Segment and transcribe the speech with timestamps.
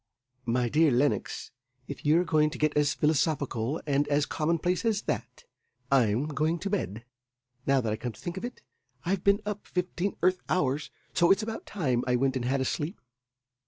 [0.47, 1.51] "My dear Lenox,
[1.87, 5.45] if you're going to get as philosophical and as commonplace as that,
[5.91, 7.05] I'm going to bed.
[7.67, 8.63] Now that I come to think of it,
[9.05, 12.61] I've been up about fifteen Earth hours, so it's about time I went and had
[12.61, 12.99] a sleep.